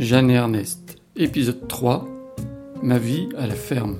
Jeanne 0.00 0.30
et 0.30 0.34
Ernest, 0.34 0.96
épisode 1.14 1.68
3 1.68 2.08
Ma 2.82 2.96
vie 2.96 3.28
à 3.36 3.46
la 3.46 3.54
ferme. 3.54 3.98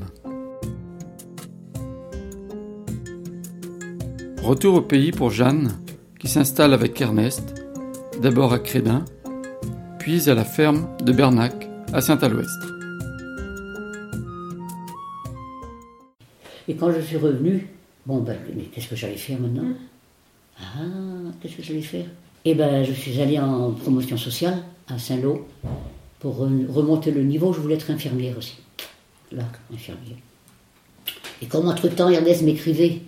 Retour 4.43 4.77
au 4.77 4.81
pays 4.81 5.13
pour 5.13 5.29
Jeanne, 5.29 5.79
qui 6.19 6.27
s'installe 6.27 6.73
avec 6.73 6.99
Ernest, 7.03 7.55
d'abord 8.23 8.55
à 8.55 8.59
Crédin, 8.60 9.05
puis 9.99 10.31
à 10.31 10.35
la 10.35 10.47
ferme 10.47 10.88
de 11.03 11.13
Bernac, 11.13 11.69
à 11.92 12.01
Saint-Aloest. 12.01 12.49
Et 16.66 16.77
quand 16.77 16.92
je 16.92 17.01
suis 17.02 17.19
revenu, 17.19 17.69
bon 18.06 18.20
ben, 18.20 18.38
mais 18.56 18.62
qu'est-ce 18.73 18.88
que 18.88 18.96
j'allais 18.96 19.19
faire 19.19 19.38
maintenant? 19.38 19.74
Ah, 20.59 20.78
qu'est-ce 21.42 21.56
que 21.56 21.62
j'allais 21.62 21.82
faire? 21.82 22.06
Eh 22.46 22.55
ben, 22.55 22.84
je 22.84 22.92
suis 22.92 23.20
allé 23.20 23.38
en 23.38 23.73
promotion 23.73 24.16
sociale 24.16 24.62
à 24.88 24.98
Saint-Lô 24.98 25.46
pour 26.20 26.41
re- 26.41 26.66
remonter 26.69 27.10
le 27.10 27.23
niveau. 27.23 27.52
Je 27.52 27.60
voulais 27.60 27.74
être 27.74 27.91
infirmière 27.91 28.37
aussi. 28.38 28.56
Là, 29.33 29.45
infirmière. 29.73 30.16
Et 31.42 31.47
comme 31.47 31.69
entre-temps, 31.69 32.09
Ernest 32.11 32.42
m'écrivait 32.42 33.01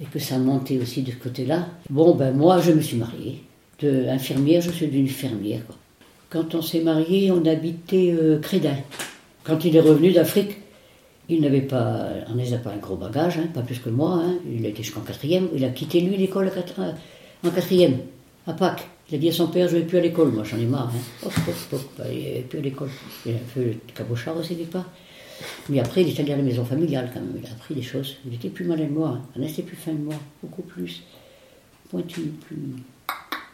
et 0.00 0.04
que 0.06 0.18
ça 0.18 0.38
montait 0.38 0.78
aussi 0.78 1.02
de 1.02 1.12
ce 1.12 1.16
côté-là, 1.16 1.68
bon 1.90 2.14
ben 2.14 2.34
moi, 2.34 2.60
je 2.60 2.72
me 2.72 2.80
suis 2.80 2.96
mariée. 2.96 3.42
De 3.80 4.06
infirmière, 4.08 4.60
je 4.62 4.70
suis 4.70 4.86
devenue 4.86 5.08
fermière. 5.08 5.60
Quand 6.30 6.54
on 6.54 6.62
s'est 6.62 6.80
mariés, 6.80 7.30
on 7.30 7.44
habitait 7.44 8.14
euh, 8.16 8.38
Crédin. 8.40 8.76
Quand 9.44 9.64
il 9.64 9.76
est 9.76 9.80
revenu 9.80 10.12
d'Afrique, 10.12 10.56
il 11.28 11.40
n'avait 11.42 11.60
pas, 11.62 12.08
on 12.28 12.34
n'a 12.34 12.58
pas 12.58 12.70
un 12.70 12.76
gros 12.78 12.96
bagage, 12.96 13.38
hein, 13.38 13.48
pas 13.52 13.62
plus 13.62 13.78
que 13.78 13.90
moi. 13.90 14.20
hein. 14.24 14.36
Il 14.50 14.64
a 14.64 14.68
été 14.68 14.82
jusqu'en 14.82 15.00
quatrième. 15.00 15.48
Il 15.54 15.64
a 15.64 15.68
quitté 15.70 16.00
lui 16.00 16.16
l'école 16.16 16.50
en 17.44 17.50
quatrième, 17.50 17.98
à 18.46 18.52
Pâques. 18.52 18.86
Il 19.10 19.14
a 19.16 19.18
dit 19.18 19.28
à 19.28 19.32
son 19.32 19.48
père, 19.48 19.68
je 19.68 19.76
ne 19.76 19.80
vais 19.80 19.86
plus 19.86 19.98
à 19.98 20.00
l'école. 20.00 20.30
Moi, 20.32 20.44
j'en 20.44 20.56
ai 20.58 20.64
marre. 20.64 20.90
Hein. 20.94 21.26
Hop. 21.26 21.32
Bah, 21.98 22.04
il 22.10 22.18
n'est 22.22 22.40
plus 22.40 22.58
à 22.58 22.62
l'école. 22.62 22.88
Il 23.26 23.32
a 23.32 23.38
fait 23.38 23.64
le 23.64 23.74
cabochard 23.94 24.36
aussi, 24.36 24.54
des 24.54 24.64
pas? 24.64 24.84
Mais 25.68 25.80
après, 25.80 26.02
il 26.02 26.08
est 26.08 26.20
allé 26.20 26.32
à 26.32 26.36
la 26.36 26.42
maison 26.42 26.64
familiale 26.64 27.10
quand 27.12 27.20
même. 27.20 27.34
Il 27.42 27.46
a 27.46 27.52
appris 27.52 27.74
des 27.74 27.82
choses. 27.82 28.16
Il 28.26 28.34
était 28.34 28.48
plus 28.48 28.64
malin 28.64 28.86
que 28.86 28.92
moi. 28.92 29.08
Hein. 29.08 29.22
On 29.36 29.42
était 29.42 29.62
plus 29.62 29.76
fin 29.76 29.92
que 29.92 29.98
moi. 29.98 30.14
Beaucoup 30.42 30.62
plus 30.62 31.02
pointu, 31.90 32.20
plus. 32.46 32.56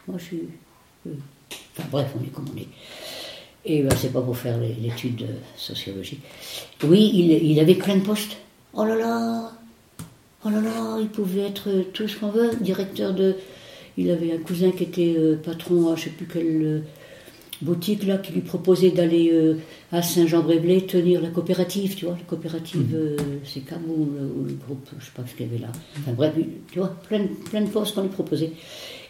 Moi, 0.07 0.17
je 0.19 0.23
suis. 0.23 0.43
euh, 1.07 1.11
Enfin, 1.77 1.87
bref, 1.91 2.07
on 2.19 2.23
est 2.23 2.27
comme 2.27 2.45
on 2.53 2.57
est. 2.57 2.67
Et 3.65 3.81
ben, 3.83 3.93
c'est 3.95 4.11
pas 4.11 4.21
pour 4.21 4.37
faire 4.37 4.57
l'étude 4.57 5.17
de 5.17 5.27
sociologie. 5.55 6.19
Oui, 6.83 7.11
il, 7.13 7.31
il 7.51 7.59
avait 7.59 7.75
plein 7.75 7.95
de 7.97 8.01
postes. 8.01 8.37
Oh 8.73 8.85
là 8.85 8.95
là 8.95 9.51
Oh 10.43 10.49
là 10.49 10.59
là, 10.61 10.97
il 10.99 11.07
pouvait 11.09 11.41
être 11.41 11.69
euh, 11.69 11.83
tout 11.93 12.07
ce 12.07 12.17
qu'on 12.17 12.29
veut. 12.29 12.51
Directeur 12.61 13.13
de. 13.13 13.35
Il 13.97 14.09
avait 14.11 14.31
un 14.33 14.37
cousin 14.37 14.71
qui 14.71 14.83
était 14.83 15.15
euh, 15.17 15.35
patron 15.35 15.91
à 15.91 15.95
je 15.95 16.03
sais 16.05 16.09
plus 16.11 16.25
quelle 16.25 16.61
euh, 16.63 16.79
boutique 17.61 18.05
là, 18.07 18.17
qui 18.17 18.31
lui 18.33 18.41
proposait 18.41 18.89
d'aller 18.91 19.29
euh, 19.31 19.55
à 19.91 20.01
Saint-Jean-Brévelay 20.01 20.81
tenir 20.81 21.21
la 21.21 21.29
coopérative, 21.29 21.95
tu 21.95 22.05
vois, 22.05 22.15
la 22.17 22.23
coopérative, 22.23 22.87
euh, 22.95 23.15
c'est 23.43 23.61
ou 23.87 24.45
le 24.47 24.53
groupe, 24.65 24.87
je 24.99 25.05
sais 25.05 25.11
pas 25.15 25.23
ce 25.27 25.35
qu'il 25.35 25.45
y 25.45 25.49
avait 25.49 25.59
là. 25.61 25.71
Enfin 25.99 26.13
bref, 26.13 26.33
tu 26.71 26.79
vois, 26.79 26.95
plein, 27.07 27.19
de- 27.19 27.49
plein 27.49 27.61
de 27.61 27.69
postes 27.69 27.93
qu'on 27.95 28.01
lui 28.03 28.09
proposait. 28.09 28.51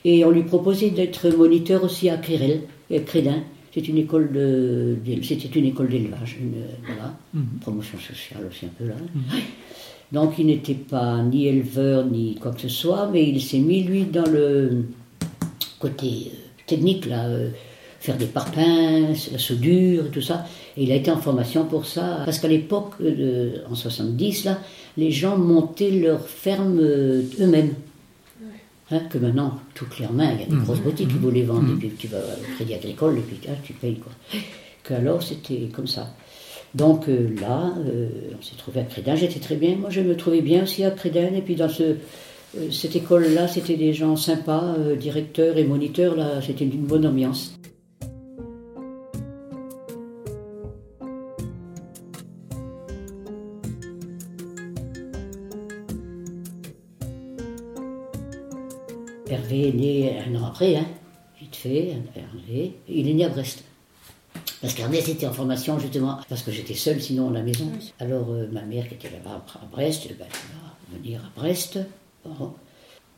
Et 0.03 0.25
on 0.25 0.31
lui 0.31 0.43
proposait 0.43 0.89
d'être 0.89 1.29
moniteur 1.29 1.83
aussi 1.83 2.09
à 2.09 2.17
Crérel, 2.17 2.61
Crédin. 3.05 3.43
C'est 3.73 3.87
une 3.87 3.99
école 3.99 4.33
de, 4.33 4.97
d'é- 5.05 5.21
c'était 5.23 5.47
une 5.57 5.67
école 5.67 5.87
d'élevage, 5.87 6.37
une, 6.41 6.63
voilà, 6.85 7.15
promotion 7.61 7.97
sociale 7.99 8.41
aussi 8.49 8.65
un 8.65 8.69
peu 8.77 8.85
là. 8.85 8.95
Donc 10.11 10.33
il 10.37 10.47
n'était 10.47 10.73
pas 10.73 11.21
ni 11.21 11.47
éleveur 11.47 12.05
ni 12.05 12.35
quoi 12.35 12.51
que 12.51 12.61
ce 12.61 12.69
soit, 12.69 13.09
mais 13.11 13.27
il 13.27 13.41
s'est 13.41 13.59
mis 13.59 13.83
lui 13.83 14.05
dans 14.05 14.29
le 14.29 14.85
côté 15.79 16.31
euh, 16.33 16.35
technique 16.67 17.05
là, 17.05 17.25
euh, 17.25 17.49
faire 18.01 18.17
des 18.17 18.25
parpaings, 18.25 19.13
la 19.31 19.37
soudure 19.37 20.07
et 20.07 20.09
tout 20.09 20.21
ça. 20.21 20.45
Et 20.75 20.83
il 20.83 20.91
a 20.91 20.95
été 20.95 21.11
en 21.11 21.17
formation 21.17 21.65
pour 21.65 21.85
ça, 21.85 22.21
parce 22.25 22.39
qu'à 22.39 22.47
l'époque, 22.47 22.93
euh, 23.01 23.57
en 23.69 23.75
70 23.75 24.45
là, 24.45 24.57
les 24.97 25.11
gens 25.11 25.37
montaient 25.37 25.91
leur 25.91 26.27
ferme 26.27 26.79
euh, 26.79 27.23
eux-mêmes. 27.39 27.73
Hein, 28.93 29.01
que 29.09 29.17
maintenant, 29.17 29.59
toutes 29.73 29.99
les 29.99 30.07
mains, 30.07 30.33
il 30.33 30.41
y 30.41 30.43
a 30.43 30.47
des 30.47 30.65
grosses 30.65 30.81
boutiques 30.81 31.07
qui 31.07 31.17
vous 31.17 31.31
les 31.31 31.43
vendent, 31.43 31.69
et 31.69 31.75
puis 31.75 31.91
tu 31.97 32.07
vas 32.07 32.17
au 32.17 32.55
crédit 32.55 32.73
agricole, 32.73 33.19
et 33.19 33.21
puis 33.21 33.39
ah, 33.47 33.55
tu 33.63 33.71
payes 33.71 33.95
quoi. 33.95 34.11
Qu'alors, 34.83 35.23
c'était 35.23 35.69
comme 35.73 35.87
ça. 35.87 36.13
Donc 36.73 37.09
euh, 37.09 37.35
là, 37.39 37.73
euh, 37.85 38.07
on 38.37 38.41
s'est 38.41 38.55
trouvé 38.55 38.79
à 38.79 38.83
Crédin, 38.83 39.15
j'étais 39.15 39.39
très 39.39 39.55
bien, 39.55 39.75
moi 39.75 39.89
je 39.89 40.01
me 40.01 40.15
trouvais 40.15 40.41
bien 40.41 40.63
aussi 40.63 40.83
à 40.85 40.91
Crédin, 40.91 41.33
et 41.35 41.41
puis 41.41 41.55
dans 41.55 41.67
ce, 41.67 41.83
euh, 41.83 42.71
cette 42.71 42.95
école-là, 42.95 43.47
c'était 43.47 43.75
des 43.75 43.93
gens 43.93 44.15
sympas, 44.15 44.75
directeurs 44.97 45.57
et 45.57 45.65
moniteurs, 45.65 46.15
là, 46.15 46.41
c'était 46.41 46.63
une 46.65 46.85
bonne 46.85 47.05
ambiance. 47.05 47.53
Hervé 59.29 59.69
est 59.69 59.73
né 59.73 60.19
un 60.27 60.35
an 60.35 60.47
après, 60.47 60.75
hein, 60.75 60.85
vite 61.39 61.55
fait, 61.55 61.95
Hervé. 62.15 62.73
Il 62.87 63.09
est 63.09 63.13
né 63.13 63.25
à 63.25 63.29
Brest. 63.29 63.63
Parce 64.61 64.75
qu'Ernest 64.75 65.09
était 65.09 65.25
en 65.25 65.33
formation 65.33 65.79
justement, 65.79 66.19
parce 66.29 66.43
que 66.43 66.51
j'étais 66.51 66.75
seule 66.75 67.01
sinon 67.01 67.29
à 67.29 67.33
la 67.33 67.41
maison. 67.41 67.71
Alors 67.99 68.29
euh, 68.29 68.47
ma 68.51 68.61
mère 68.61 68.87
qui 68.87 68.93
était 68.93 69.09
là-bas 69.09 69.43
à 69.55 69.65
Brest, 69.65 70.07
ben, 70.07 70.13
elle 70.19 70.27
va 70.27 70.97
venir 70.97 71.21
à 71.25 71.39
Brest. 71.39 71.79
Bon. 72.23 72.53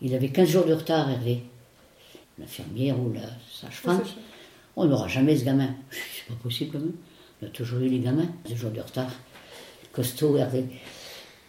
Il 0.02 0.16
avait 0.16 0.30
15 0.30 0.50
jours 0.50 0.66
de 0.66 0.74
retard, 0.74 1.09
Hervé. 1.09 1.44
L'infirmière 2.40 3.00
ou 3.00 3.12
la 3.14 3.22
sage-femme. 3.52 4.02
On 4.76 4.86
n'aura 4.86 5.08
jamais 5.08 5.38
ce 5.38 5.44
gamin. 5.44 5.70
C'est 5.92 6.34
pas 6.34 6.42
possible 6.42 6.72
quand 6.72 6.80
même. 6.80 6.96
On 7.42 7.46
a 7.46 7.50
toujours 7.50 7.80
eu 7.80 7.90
les 7.90 8.00
gamins. 8.00 8.28
15 8.46 8.58
jours 8.58 8.72
de 8.72 8.81
retard. 8.81 9.12
Costaud, 9.92 10.38
Hervé. 10.38 10.66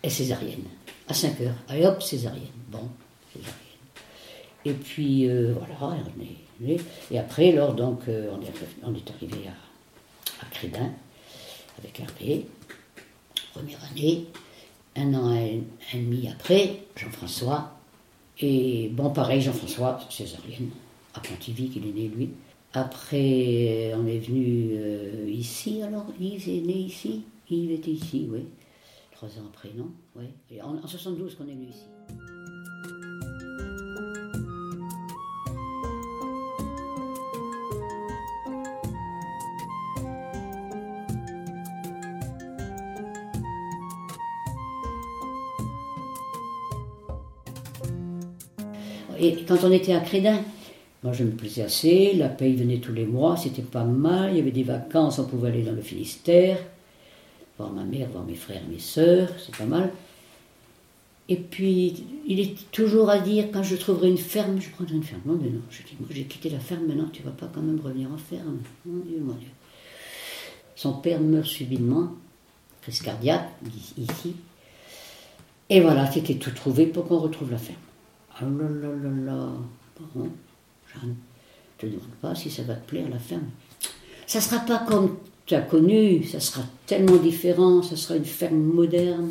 Et 0.03 0.11
césarienne. 0.11 0.65
À 1.09 1.15
5 1.15 1.41
heures. 1.41 1.55
Allez 1.69 1.87
hop, 1.87 2.03
césarienne. 2.03 2.43
Bon, 2.69 2.89
césarienne. 3.33 3.55
Et 4.65 4.73
puis 4.73 5.29
euh, 5.29 5.55
voilà, 5.55 6.03
on 6.17 6.23
est. 6.23 6.45
Et 7.11 7.19
après, 7.19 7.53
alors, 7.53 7.75
donc, 7.75 8.03
euh, 8.09 8.31
on, 8.33 8.41
est, 8.41 8.53
on 8.85 8.95
est 8.95 9.11
arrivé 9.11 9.49
à, 9.49 9.64
à 10.41 10.47
Crédin 10.47 10.93
avec 11.79 12.01
Hervé, 12.01 12.47
première 13.53 13.79
année. 13.91 14.27
Un 14.97 15.13
an 15.15 15.35
et, 15.35 15.65
demi 15.93 16.29
après, 16.29 16.83
Jean-François. 16.97 17.73
Et 18.39 18.91
bon, 18.93 19.11
pareil, 19.11 19.41
Jean-François, 19.41 19.99
césarienne, 20.09 20.71
à 21.15 21.21
Pontivy, 21.21 21.69
qu'il 21.69 21.87
est 21.89 21.93
né 21.93 22.09
lui. 22.09 22.31
Après, 22.73 23.93
on 23.97 24.07
est 24.07 24.19
venu 24.19 24.71
euh, 24.73 25.29
ici, 25.29 25.83
alors 25.83 26.07
Yves 26.21 26.49
est 26.49 26.61
né 26.61 26.75
ici? 26.75 27.25
Yves 27.51 27.73
était 27.73 27.91
ici, 27.91 28.29
oui. 28.31 28.47
Trois 29.13 29.29
ans 29.31 29.47
après, 29.49 29.71
non? 29.77 29.91
Oui. 30.17 30.27
En, 30.61 30.77
en 30.77 30.87
72 30.87 31.35
qu'on 31.35 31.45
est 31.49 31.55
venu 31.55 31.69
ici. 31.69 31.87
Et 49.19 49.45
quand 49.47 49.65
on 49.65 49.73
était 49.73 49.93
à 49.93 50.01
Crédin, 50.01 50.41
moi 51.03 51.13
je 51.13 51.25
me 51.25 51.31
plaisais 51.31 51.63
assez, 51.63 52.15
la 52.15 52.29
paye 52.29 52.55
venait 52.55 52.79
tous 52.79 52.93
les 52.93 53.05
mois, 53.05 53.37
c'était 53.37 53.63
pas 53.63 53.85
mal, 53.85 54.31
il 54.33 54.39
y 54.39 54.41
avait 54.41 54.51
des 54.51 54.63
vacances, 54.63 55.19
on 55.19 55.27
pouvait 55.27 55.49
aller 55.49 55.63
dans 55.63 55.73
le 55.73 55.83
Finistère, 55.83 56.59
voir 57.59 57.71
ma 57.73 57.85
mère, 57.85 58.09
voir 58.09 58.25
mes 58.25 58.35
frères, 58.35 58.63
mes 58.71 58.79
sœurs, 58.79 59.29
c'est 59.39 59.57
pas 59.57 59.67
mal. 59.67 59.91
Et 61.29 61.37
puis, 61.37 62.05
il 62.27 62.39
est 62.39 62.71
toujours 62.71 63.09
à 63.09 63.19
dire, 63.19 63.47
quand 63.51 63.63
je 63.63 63.77
trouverai 63.77 64.09
une 64.11 64.19
ferme, 64.19 64.61
je 64.61 64.69
prendrai 64.69 64.95
une 64.95 65.03
ferme. 65.03 65.23
Non, 65.25 65.39
mais 65.41 65.49
non, 65.49 65.61
je 65.71 65.79
dis, 65.83 65.97
moi 65.99 66.09
j'ai 66.11 66.25
quitté 66.25 66.51
la 66.51 66.59
ferme, 66.59 66.87
maintenant 66.87 67.09
tu 67.13 67.23
vas 67.23 67.31
pas 67.31 67.51
quand 67.53 67.63
même 67.63 67.81
revenir 67.81 68.11
en 68.13 68.19
ferme. 68.19 68.59
Mon 68.85 68.99
Dieu, 69.05 69.19
mon 69.21 69.35
Dieu. 69.35 69.49
Son 70.77 70.95
père 70.95 71.21
meurt 71.21 71.47
subitement, 71.47 72.13
crise 72.83 73.01
cardiaque, 73.01 73.49
ici. 73.97 74.35
Et 75.71 75.81
voilà, 75.81 76.11
c'était 76.11 76.35
tout 76.35 76.51
trouvé 76.51 76.87
pour 76.87 77.07
qu'on 77.07 77.19
retrouve 77.19 77.51
la 77.51 77.59
ferme. 77.59 77.79
Ah 78.37 78.45
là 78.45 78.69
là 78.69 78.89
là 78.89 79.33
là. 79.33 79.53
Bon, 80.15 80.29
Jeanne, 80.93 81.11
ne 81.11 81.15
te 81.79 81.87
demande 81.87 82.15
pas 82.21 82.35
si 82.35 82.51
ça 82.51 82.63
va 82.63 82.75
te 82.75 82.89
plaire 82.89 83.09
la 83.09 83.19
ferme. 83.19 83.51
Ça 84.27 84.41
sera 84.41 84.61
pas 84.61 84.79
comme 84.79 85.19
tu 85.47 85.55
as 85.55 85.61
connu, 85.61 86.25
ça 86.25 86.41
sera 86.41 86.63
tellement 86.87 87.17
différent, 87.17 87.83
ça 87.83 87.97
sera 87.97 88.17
une 88.17 88.25
ferme 88.25 88.57
moderne. 88.57 89.31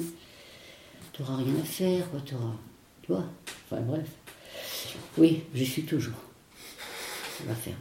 Tu 1.11 1.21
n'auras 1.21 1.38
rien 1.38 1.53
à 1.61 1.65
faire, 1.65 2.09
quoi. 2.11 2.19
Tu 2.25 2.35
vois 3.09 3.25
Enfin 3.65 3.81
bref. 3.81 4.07
Oui, 5.17 5.44
je 5.53 5.63
suis 5.63 5.83
toujours. 5.83 6.13
La 7.47 7.55
ferme. 7.55 7.75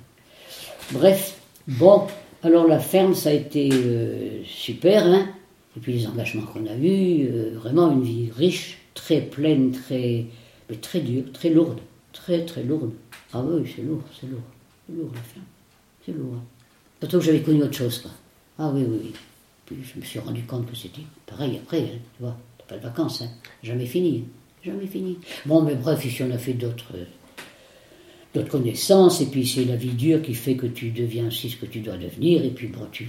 Bref, 0.90 1.38
bon, 1.68 2.06
alors 2.42 2.66
la 2.66 2.80
ferme, 2.80 3.14
ça 3.14 3.30
a 3.30 3.32
été 3.32 3.70
euh, 3.72 4.42
super, 4.44 5.06
hein. 5.06 5.28
Et 5.76 5.80
puis 5.80 5.94
les 5.94 6.06
engagements 6.06 6.42
qu'on 6.42 6.66
a 6.66 6.74
eus, 6.74 7.28
euh, 7.30 7.52
vraiment 7.54 7.90
une 7.92 8.02
vie 8.02 8.30
riche, 8.36 8.78
très 8.94 9.20
pleine, 9.20 9.72
très, 9.72 10.26
très 10.80 11.00
dure, 11.00 11.24
très 11.32 11.50
lourde, 11.50 11.80
très 12.12 12.44
très 12.44 12.62
lourde. 12.62 12.92
Ah 13.32 13.42
oui, 13.42 13.70
c'est 13.74 13.82
lourd, 13.82 14.02
c'est 14.18 14.26
lourd, 14.26 14.40
c'est 14.86 14.94
lourd 14.96 15.10
la 15.14 15.20
ferme, 15.20 15.44
c'est 16.04 16.12
lourd. 16.12 16.34
hein. 16.36 16.44
Surtout 17.00 17.18
que 17.18 17.24
j'avais 17.24 17.42
connu 17.42 17.62
autre 17.62 17.74
chose, 17.76 17.98
quoi. 17.98 18.10
Ah 18.58 18.70
oui, 18.74 18.84
oui, 18.88 18.98
oui. 19.04 19.12
Puis 19.66 19.76
je 19.82 19.98
me 20.00 20.04
suis 20.04 20.18
rendu 20.18 20.42
compte 20.42 20.70
que 20.70 20.76
c'était 20.76 21.02
pareil 21.26 21.58
après, 21.62 21.80
hein, 21.80 21.98
tu 22.16 22.22
vois. 22.22 22.36
T'as 22.58 22.64
pas 22.64 22.76
de 22.76 22.82
vacances, 22.82 23.22
hein. 23.22 23.28
Jamais 23.62 23.86
fini. 23.86 24.24
Jamais 24.64 24.86
fini. 24.86 25.18
Bon, 25.46 25.62
mais 25.62 25.74
bref, 25.74 26.04
ici 26.04 26.22
on 26.22 26.30
a 26.30 26.38
fait 26.38 26.54
d'autres. 26.54 26.92
euh, 26.94 27.04
d'autres 28.34 28.48
connaissances, 28.48 29.20
et 29.20 29.26
puis 29.26 29.46
c'est 29.46 29.66
la 29.66 29.76
vie 29.76 29.90
dure 29.90 30.22
qui 30.22 30.32
fait 30.32 30.54
que 30.56 30.66
tu 30.66 30.88
deviens 30.90 31.26
aussi 31.26 31.50
ce 31.50 31.56
que 31.56 31.66
tu 31.66 31.80
dois 31.80 31.98
devenir, 31.98 32.42
et 32.42 32.48
puis 32.50 32.66
bon, 32.66 32.86
tu, 32.90 33.06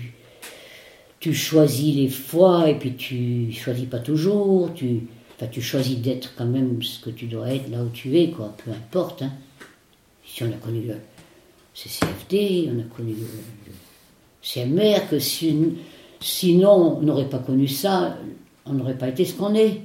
tu 1.22 1.34
choisis 1.34 1.96
les 1.96 2.10
fois, 2.10 2.70
et 2.70 2.78
puis 2.78 2.96
tu 2.96 3.50
choisis 3.54 3.86
pas 3.86 4.00
toujours, 4.00 4.74
tu, 4.74 5.04
enfin, 5.36 5.48
tu 5.52 5.62
choisis 5.62 5.98
d'être 5.98 6.34
quand 6.36 6.46
même 6.46 6.82
ce 6.84 7.00
que 7.04 7.10
tu 7.10 7.26
dois 7.26 7.50
être 7.54 7.70
là 7.70 7.84
où 7.84 7.90
tu 7.90 8.18
es, 8.18 8.30
quoi, 8.32 8.56
peu 8.64 8.72
importe. 8.72 9.22
Hein. 9.24 9.32
Ici 10.26 10.44
on 10.44 10.48
a 10.52 10.58
connu 10.58 10.82
le 10.88 10.96
CCFD, 11.74 12.70
on 12.76 12.80
a 12.80 12.84
connu 12.96 13.14
le, 13.14 13.28
CMR, 14.42 15.08
que 15.10 15.20
si- 15.20 15.56
sinon 16.20 16.98
on 17.00 17.02
n'aurait 17.02 17.30
pas 17.30 17.40
connu 17.40 17.68
ça, 17.68 18.18
on 18.66 18.74
n'aurait 18.74 18.98
pas 18.98 19.08
été 19.10 19.26
ce 19.26 19.34
qu'on 19.34 19.54
est. 19.56 19.82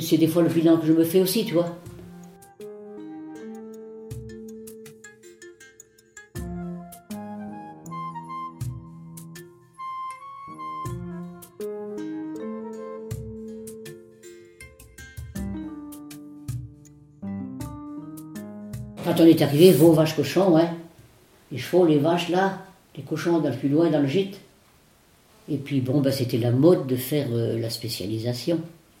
C'est- 0.00 0.16
des 0.16 0.26
fois 0.28 0.42
le 0.42 0.48
bilan 0.48 0.76
que 0.78 0.86
je 0.86 0.92
me 0.92 1.04
fais 1.04 1.20
aussi, 1.20 1.44
tu 1.44 1.54
vois. 1.54 1.76
Quand 19.06 19.20
on 19.20 19.24
est 19.24 19.40
arrivé, 19.40 19.70
veaux, 19.70 19.92
vaches, 19.92 20.16
cochons, 20.16 20.50
ouais. 20.56 20.68
Les 21.52 21.58
chevaux, 21.58 21.86
les 21.86 21.98
vaches, 21.98 22.28
là, 22.28 22.58
les 22.96 23.04
cochons 23.04 23.38
dans 23.38 23.50
le 23.50 23.54
plus 23.54 23.68
loin, 23.68 23.88
dans 23.88 24.00
le 24.00 24.08
gîte. 24.08 24.40
Et 25.48 25.58
puis, 25.58 25.80
bon, 25.80 26.00
bah, 26.00 26.10
c'était 26.10 26.38
la 26.38 26.50
mode 26.50 26.88
de 26.88 26.96
faire 26.96 27.28
euh, 27.30 27.56
la 27.56 27.70
spécialisation. 27.70 28.58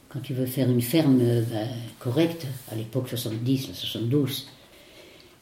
Quand 0.08 0.20
tu 0.20 0.32
veux 0.32 0.46
faire 0.46 0.70
une 0.70 0.80
ferme 0.80 1.18
euh, 1.20 1.42
ben, 1.50 1.66
correcte, 1.98 2.46
à 2.70 2.76
l'époque 2.76 3.08
70, 3.08 3.70
72, 3.74 4.46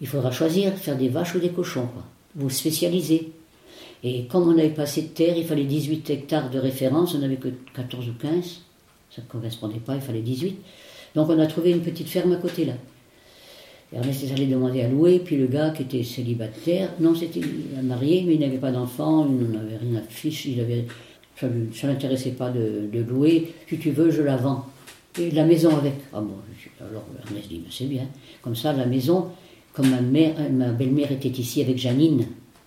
il 0.00 0.06
faudra 0.06 0.30
choisir, 0.30 0.72
faire 0.72 0.96
des 0.96 1.10
vaches 1.10 1.34
ou 1.34 1.40
des 1.40 1.50
cochons, 1.50 1.88
quoi. 1.88 2.04
Vous 2.34 2.48
spécialisez. 2.48 3.32
Et 4.02 4.24
comme 4.24 4.48
on 4.48 4.54
n'avait 4.54 4.70
pas 4.70 4.84
assez 4.84 5.02
de 5.02 5.08
terre, 5.08 5.36
il 5.36 5.44
fallait 5.44 5.64
18 5.64 6.08
hectares 6.08 6.48
de 6.48 6.58
référence, 6.58 7.14
on 7.14 7.18
n'avait 7.18 7.36
que 7.36 7.48
14 7.74 8.08
ou 8.08 8.14
15. 8.14 8.60
Ça 9.10 9.20
ne 9.20 9.26
correspondait 9.26 9.78
pas, 9.78 9.94
il 9.94 10.00
fallait 10.00 10.22
18. 10.22 10.56
Donc 11.16 11.28
on 11.28 11.38
a 11.38 11.46
trouvé 11.46 11.72
une 11.72 11.82
petite 11.82 12.08
ferme 12.08 12.32
à 12.32 12.36
côté, 12.36 12.64
là. 12.64 12.72
Ernest 13.94 14.24
est 14.24 14.32
allé 14.32 14.46
demander 14.46 14.82
à 14.82 14.88
louer, 14.88 15.20
puis 15.20 15.36
le 15.36 15.46
gars 15.46 15.70
qui 15.70 15.82
était 15.82 16.02
célibataire, 16.02 16.90
non, 16.98 17.14
c'était 17.14 17.40
marié, 17.82 18.24
mais 18.26 18.34
il 18.34 18.40
n'avait 18.40 18.58
pas 18.58 18.72
d'enfant, 18.72 19.26
il 19.28 19.48
n'en 19.48 19.60
avait 19.60 19.76
rien 19.76 20.00
à 20.00 20.02
fiche, 20.02 20.46
il 20.46 20.56
ça 21.40 21.48
ne 21.48 21.92
l'intéressait 21.92 22.30
pas 22.30 22.50
de, 22.50 22.88
louer. 23.08 23.52
Si 23.68 23.78
tu 23.78 23.90
veux, 23.90 24.10
je 24.10 24.22
la 24.22 24.36
vends. 24.36 24.66
Et 25.18 25.30
la 25.30 25.44
maison 25.44 25.76
avec. 25.76 25.94
Ah 26.12 26.20
bon, 26.20 26.34
alors 26.80 27.04
Ernest 27.26 27.48
dit, 27.48 27.58
Ben, 27.58 27.70
c'est 27.70 27.86
bien. 27.86 28.06
Comme 28.42 28.56
ça, 28.56 28.72
la 28.72 28.86
maison, 28.86 29.26
comme 29.72 29.88
ma, 29.90 30.00
mère, 30.00 30.34
ma 30.50 30.68
belle-mère 30.68 31.12
était 31.12 31.28
ici 31.28 31.60
avec 31.60 31.78
Janine, 31.78 32.26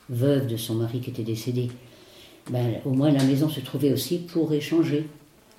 veuve 0.10 0.48
de 0.48 0.58
son 0.58 0.76
mari 0.76 1.00
qui 1.00 1.10
était 1.10 1.24
décédé, 1.24 1.70
ben, 2.50 2.76
au 2.86 2.92
moins 2.92 3.12
la 3.12 3.24
maison 3.24 3.50
se 3.50 3.60
trouvait 3.60 3.92
aussi 3.92 4.20
pour 4.20 4.54
échanger. 4.54 5.08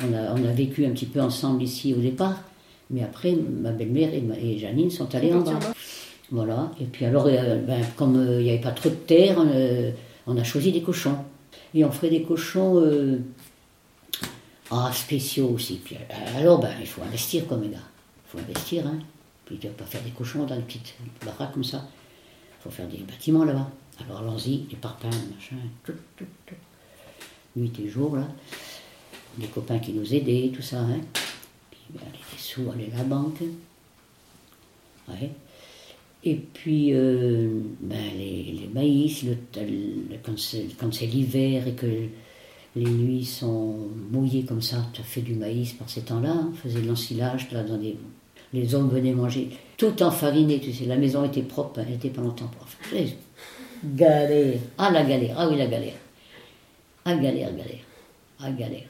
On 0.00 0.14
a 0.14 0.52
vécu 0.52 0.86
un 0.86 0.90
petit 0.90 1.06
peu 1.06 1.20
ensemble 1.20 1.62
ici 1.62 1.92
au 1.92 2.00
départ, 2.00 2.42
mais 2.90 3.02
après, 3.02 3.32
ma 3.34 3.70
belle-mère 3.70 4.10
et, 4.14 4.58
Janine 4.58 4.90
sont 4.90 5.14
allées 5.14 5.32
en 5.32 5.40
bas. 5.40 5.58
Voilà, 6.30 6.70
et 6.78 6.84
puis 6.84 7.06
alors, 7.06 7.26
euh, 7.26 7.56
ben, 7.56 7.82
comme 7.96 8.16
euh, 8.16 8.40
il 8.40 8.44
n'y 8.44 8.50
avait 8.50 8.60
pas 8.60 8.72
trop 8.72 8.90
de 8.90 8.94
terre, 8.94 9.38
euh, 9.38 9.90
on 10.26 10.36
a 10.36 10.44
choisi 10.44 10.72
des 10.72 10.82
cochons. 10.82 11.16
Et 11.74 11.84
on 11.84 11.90
ferait 11.90 12.10
des 12.10 12.22
cochons 12.22 12.82
ah, 14.70 14.90
spéciaux 14.92 15.50
aussi. 15.54 15.80
Puis, 15.84 15.96
alors, 16.36 16.60
ben, 16.60 16.72
il 16.80 16.86
faut 16.86 17.02
investir 17.02 17.46
comme 17.46 17.62
gars. 17.62 17.78
Il 17.78 18.30
faut 18.30 18.38
investir, 18.38 18.86
hein. 18.86 18.98
Puis 19.44 19.58
tu 19.58 19.66
ne 19.66 19.72
vas 19.72 19.78
pas 19.78 19.84
faire 19.84 20.02
des 20.02 20.10
cochons 20.10 20.44
dans 20.44 20.54
une 20.54 20.62
petite 20.62 20.94
baraque 21.24 21.52
comme 21.52 21.64
ça. 21.64 21.86
Il 22.60 22.62
faut 22.62 22.70
faire 22.70 22.88
des 22.88 22.98
bâtiments 22.98 23.44
là-bas. 23.44 23.70
Alors 24.04 24.20
allons-y, 24.20 24.58
des 24.58 24.76
parpaings, 24.76 25.08
machin, 25.08 25.56
tout, 25.84 25.94
tout, 26.16 26.26
tout. 26.46 26.54
Nuit 27.56 27.72
et 27.82 27.88
jour, 27.88 28.16
là. 28.16 28.28
Des 29.38 29.46
copains 29.46 29.78
qui 29.78 29.92
nous 29.92 30.14
aidaient, 30.14 30.50
tout 30.54 30.62
ça, 30.62 30.80
hein. 30.80 31.00
Les 31.94 32.38
sous 32.38 32.70
allaient 32.70 32.90
à 32.94 32.98
la 32.98 33.04
banque. 33.04 33.40
Ouais. 35.08 35.30
Et 36.24 36.34
puis, 36.34 36.92
euh, 36.92 37.60
ben, 37.80 37.96
les, 38.16 38.58
les 38.60 38.70
maïs, 38.72 39.22
le, 39.22 39.36
quand 40.22 40.92
c'est 40.92 41.06
l'hiver 41.06 41.66
et 41.68 41.72
que 41.72 41.86
les 42.76 42.90
nuits 42.90 43.24
sont 43.24 43.88
mouillées 44.10 44.44
comme 44.44 44.62
ça, 44.62 44.76
tu 44.92 45.00
as 45.00 45.04
fait 45.04 45.20
du 45.20 45.34
maïs 45.34 45.72
par 45.72 45.88
ces 45.88 46.02
temps-là, 46.02 46.34
on 46.50 46.54
faisait 46.54 46.80
de 46.80 46.88
l'ensilage, 46.88 47.48
dans 47.50 47.80
les 48.52 48.74
hommes 48.74 48.88
venaient 48.88 49.12
manger, 49.12 49.50
tout 49.76 50.02
enfariné, 50.02 50.58
tu 50.60 50.72
sais, 50.72 50.86
la 50.86 50.96
maison 50.96 51.24
était 51.24 51.42
propre, 51.42 51.80
elle 51.80 51.90
n'était 51.90 52.10
pas 52.10 52.22
longtemps 52.22 52.48
propre. 52.48 52.72
Galère, 53.84 54.58
ah 54.76 54.90
la 54.90 55.04
galère, 55.04 55.36
ah 55.38 55.48
oui 55.48 55.56
la 55.56 55.66
galère, 55.66 55.94
ah 57.04 57.14
galère, 57.14 57.54
galère, 57.54 57.84
ah 58.40 58.50
galère. 58.50 58.88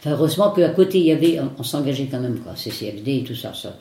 Enfin, 0.00 0.12
heureusement 0.12 0.50
qu'à 0.50 0.70
côté, 0.70 0.98
il 0.98 1.06
y 1.06 1.12
avait, 1.12 1.40
on, 1.40 1.50
on 1.58 1.62
s'engageait 1.62 2.08
quand 2.10 2.20
même, 2.20 2.38
quoi, 2.40 2.56
CCFD 2.56 3.18
et 3.18 3.24
tout 3.24 3.34
ça, 3.34 3.52
ça. 3.54 3.76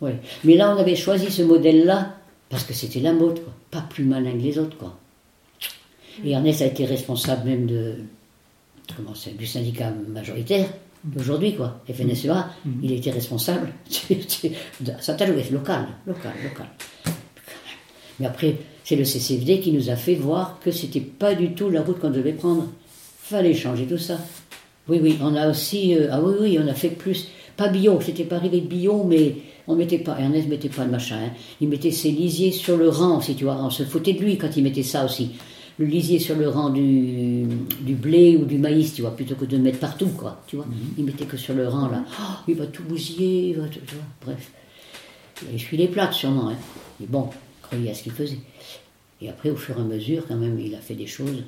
Ouais. 0.00 0.16
Mais 0.44 0.56
là, 0.56 0.74
on 0.74 0.78
avait 0.78 0.96
choisi 0.96 1.30
ce 1.30 1.42
modèle-là 1.42 2.14
parce 2.48 2.64
que 2.64 2.72
c'était 2.72 3.00
la 3.00 3.12
mode, 3.12 3.42
quoi. 3.42 3.52
Pas 3.70 3.82
plus 3.82 4.04
malin 4.04 4.32
que 4.32 4.38
les 4.38 4.58
autres, 4.58 4.76
quoi. 4.76 4.98
Et 6.24 6.32
Ernest 6.32 6.62
a 6.62 6.66
été 6.66 6.84
responsable 6.84 7.48
même 7.48 7.66
de, 7.66 7.94
comment 8.96 9.14
du 9.38 9.46
syndicat 9.46 9.92
majoritaire 10.08 10.68
d'aujourd'hui, 11.04 11.54
quoi. 11.54 11.80
FNSEA, 11.90 12.50
il 12.82 12.92
était 12.92 13.10
responsable 13.10 13.72
de 14.80 14.92
Saint-Alouès, 15.00 15.50
local, 15.50 15.86
local, 16.06 16.32
local. 16.42 16.66
Mais 18.18 18.26
après, 18.26 18.56
c'est 18.84 18.96
le 18.96 19.04
CCFD 19.04 19.60
qui 19.60 19.72
nous 19.72 19.88
a 19.88 19.96
fait 19.96 20.14
voir 20.14 20.58
que 20.62 20.70
c'était 20.70 21.00
pas 21.00 21.34
du 21.34 21.54
tout 21.54 21.70
la 21.70 21.80
route 21.82 21.98
qu'on 22.00 22.10
devait 22.10 22.32
prendre. 22.32 22.66
Fallait 23.22 23.54
changer 23.54 23.86
tout 23.86 23.98
ça. 23.98 24.18
Oui, 24.90 24.98
oui, 25.00 25.16
on 25.22 25.34
a 25.36 25.48
aussi. 25.48 25.94
euh, 25.96 26.08
ah 26.10 26.20
oui, 26.20 26.34
oui, 26.40 26.58
on 26.62 26.66
a 26.68 26.74
fait 26.74 26.88
plus. 26.90 27.28
Pas 27.56 27.68
bio, 27.68 28.00
c'était 28.00 28.24
pas 28.24 28.36
arrivé 28.36 28.60
de 28.60 28.66
bio, 28.66 29.04
mais 29.04 29.36
on 29.68 29.76
mettait 29.76 29.98
pas. 29.98 30.18
Ernest 30.18 30.48
mettait 30.48 30.68
pas 30.68 30.84
de 30.84 30.90
machin. 30.90 31.16
hein. 31.26 31.30
Il 31.60 31.68
mettait 31.68 31.92
ses 31.92 32.10
lisiers 32.10 32.50
sur 32.50 32.76
le 32.76 32.88
rang, 32.88 33.20
si 33.20 33.34
tu 33.36 33.44
vois. 33.44 33.56
On 33.62 33.70
se 33.70 33.84
foutait 33.84 34.14
de 34.14 34.18
lui 34.20 34.36
quand 34.36 34.56
il 34.56 34.64
mettait 34.64 34.82
ça 34.82 35.04
aussi. 35.04 35.30
Le 35.78 35.86
lisier 35.86 36.18
sur 36.18 36.36
le 36.36 36.48
rang 36.48 36.70
du, 36.70 37.44
du 37.82 37.94
blé 37.94 38.36
ou 38.36 38.44
du 38.44 38.58
maïs, 38.58 38.92
tu 38.92 39.00
vois, 39.02 39.14
plutôt 39.16 39.34
que 39.36 39.44
de 39.46 39.56
le 39.56 39.62
mettre 39.62 39.78
partout, 39.78 40.08
quoi. 40.08 40.42
Tu 40.46 40.56
vois. 40.56 40.66
Il 40.98 41.04
mettait 41.04 41.24
que 41.24 41.36
sur 41.36 41.54
le 41.54 41.68
rang, 41.68 41.88
là. 41.88 42.04
Oh, 42.20 42.22
il 42.48 42.56
va 42.56 42.66
tout 42.66 42.82
bousiller, 42.82 43.50
il 43.50 43.56
va 43.56 43.68
tout. 43.68 43.78
Tu 43.86 43.94
vois, 43.94 44.04
bref. 44.26 44.50
Il 45.48 45.54
essuie 45.54 45.76
les 45.76 45.86
plaques, 45.88 46.14
sûrement. 46.14 46.48
Hein. 46.50 46.56
Mais 46.98 47.06
bon, 47.06 47.28
il 47.30 47.62
croyait 47.62 47.90
à 47.90 47.94
ce 47.94 48.02
qu'il 48.02 48.12
faisait. 48.12 48.38
Et 49.22 49.28
après, 49.28 49.50
au 49.50 49.56
fur 49.56 49.78
et 49.78 49.80
à 49.80 49.84
mesure, 49.84 50.24
quand 50.26 50.36
même, 50.36 50.58
il 50.58 50.74
a 50.74 50.78
fait 50.78 50.94
des 50.94 51.06
choses 51.06 51.44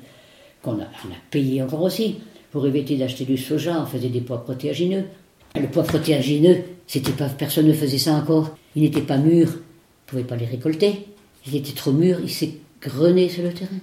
qu'on 0.61 0.73
a, 0.73 0.85
on 1.05 1.11
a 1.11 1.19
payé 1.29 1.61
encore 1.61 1.81
aussi. 1.81 2.15
Pour 2.53 2.67
éviter 2.67 2.97
d'acheter 2.97 3.25
du 3.25 3.35
soja, 3.35 3.81
on 3.81 3.87
faisait 3.87 4.09
des 4.09 4.21
pois 4.21 4.43
protéagineux. 4.43 5.05
Le 5.55 5.67
pois 5.67 5.81
protéagineux, 5.81 6.57
c'était 6.85 7.11
pas, 7.11 7.27
personne 7.27 7.65
ne 7.65 7.73
faisait 7.73 7.97
ça 7.97 8.13
encore. 8.13 8.55
Il 8.75 8.83
n'était 8.83 9.01
pas 9.01 9.17
mûr, 9.17 9.49
on 9.49 9.59
pouvait 10.05 10.23
pas 10.23 10.35
les 10.35 10.45
récolter. 10.45 11.07
Il 11.47 11.55
était 11.55 11.73
trop 11.73 11.91
mûr, 11.91 12.19
il 12.21 12.29
s'est 12.29 12.53
grené 12.79 13.27
sur 13.27 13.41
le 13.41 13.51
terrain. 13.53 13.79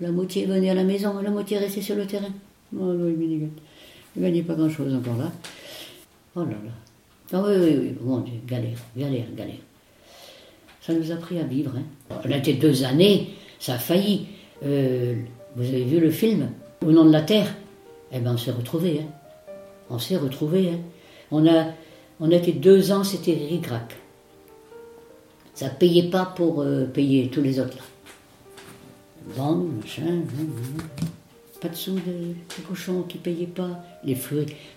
La 0.00 0.10
moitié 0.10 0.46
venait 0.46 0.70
à 0.70 0.74
la 0.74 0.82
maison, 0.82 1.22
la 1.22 1.30
moitié 1.30 1.58
restait 1.58 1.80
sur 1.80 1.94
le 1.94 2.06
terrain. 2.06 2.32
Oh 2.76 2.92
il 2.92 3.48
ne 4.16 4.20
gagnait 4.20 4.42
pas 4.42 4.54
grand-chose 4.54 4.92
encore 4.92 5.18
là. 5.18 5.30
Oh 6.34 6.40
là 6.40 6.46
là. 6.46 6.72
Ah 7.32 7.44
oui, 7.46 7.54
oui, 7.56 7.78
oui, 7.80 7.94
mon 8.02 8.18
Dieu, 8.18 8.34
galère, 8.48 8.78
galère, 8.96 9.26
galère. 9.36 9.62
Ça 10.80 10.92
nous 10.92 11.12
a 11.12 11.16
pris 11.16 11.38
à 11.38 11.44
vivre. 11.44 11.72
Hein. 11.76 12.16
On 12.24 12.32
a 12.32 12.36
été 12.36 12.54
deux 12.54 12.82
années, 12.82 13.28
ça 13.60 13.74
a 13.74 13.78
failli. 13.78 14.26
Euh, 14.64 15.14
vous 15.54 15.68
avez 15.68 15.84
vu 15.84 16.00
le 16.00 16.10
film? 16.10 16.48
Au 16.86 16.92
nom 16.92 17.04
de 17.04 17.12
la 17.12 17.22
terre 17.22 17.54
Eh 18.12 18.20
bien, 18.20 18.32
on 18.32 18.38
s'est 18.38 18.50
retrouvés. 18.50 19.02
Hein. 19.02 19.52
On 19.90 19.98
s'est 19.98 20.16
retrouvés. 20.16 20.70
Hein. 20.70 20.78
On, 21.30 21.46
a, 21.46 21.66
on 22.20 22.30
a 22.30 22.34
été 22.34 22.52
deux 22.52 22.92
ans, 22.92 23.04
c'était 23.04 23.34
ric-rac. 23.34 23.96
Ça 25.54 25.66
ne 25.66 25.74
payait 25.74 26.08
pas 26.08 26.24
pour 26.24 26.62
euh, 26.62 26.84
payer 26.84 27.28
tous 27.28 27.42
les 27.42 27.58
autres. 27.58 27.76
Là. 27.76 27.82
Vendre, 29.34 29.64
machin, 29.64 30.02
hein, 30.08 30.22
hein. 30.38 31.02
pas 31.60 31.68
de 31.68 31.74
sous 31.74 31.94
de, 31.94 31.98
de 31.98 32.66
cochons 32.66 33.02
qui 33.02 33.18
payaient 33.18 33.46
pas. 33.46 33.82
Les 34.04 34.16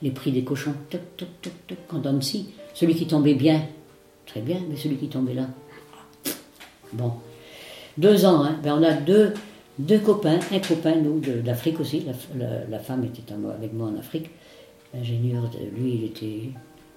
les 0.01 0.11
prix 0.11 0.31
des 0.31 0.43
cochons, 0.43 0.73
toc, 0.89 1.01
toc, 1.15 1.29
toc, 1.41 1.53
toc. 1.67 1.77
On 1.93 2.21
si, 2.21 2.49
celui 2.73 2.95
qui 2.95 3.07
tombait 3.07 3.35
bien, 3.35 3.61
très 4.25 4.41
bien, 4.41 4.57
mais 4.69 4.75
celui 4.75 4.97
qui 4.97 5.07
tombait 5.07 5.35
là, 5.35 5.47
Bon. 6.93 7.13
Deux 7.97 8.25
ans, 8.25 8.43
hein. 8.43 8.57
Ben, 8.63 8.73
on 8.73 8.83
a 8.83 8.93
deux, 8.93 9.33
deux 9.79 9.99
copains, 9.99 10.39
un 10.51 10.59
copain, 10.59 10.95
d'Afrique 11.43 11.79
aussi. 11.79 12.03
La, 12.05 12.13
la- 12.45 12.65
la 12.67 12.79
femme 12.79 13.03
était 13.05 13.23
avec 13.33 13.73
moi 13.73 13.87
en 13.87 13.97
Afrique. 13.97 14.29
Ingénieur, 14.93 15.43
de- 15.49 15.79
lui, 15.79 15.95
il 15.95 16.03
était 16.05 16.49